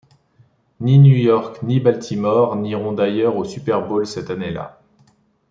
Ni 0.83 0.97
New 0.97 1.15
York 1.15 1.61
ni 1.61 1.79
Baltimore 1.79 2.55
n'iront 2.55 2.91
d'ailleurs 2.93 3.35
au 3.37 3.43
SuperBowl 3.45 4.07
cette 4.07 4.31
année-là. 4.31 4.81